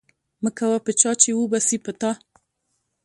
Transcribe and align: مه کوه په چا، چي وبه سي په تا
مه 0.43 0.49
کوه 0.57 0.77
په 0.85 0.91
چا، 0.99 1.11
چي 1.21 1.29
وبه 1.35 1.59
سي 1.67 1.77
په 1.85 1.91
تا 1.99 2.11